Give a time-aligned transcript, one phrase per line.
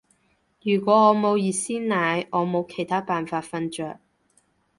[0.63, 3.99] 如果我冇熱鮮奶，我冇其他辦法瞓着